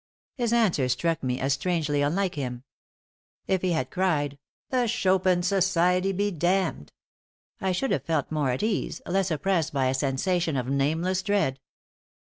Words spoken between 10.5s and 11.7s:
of nameless dread.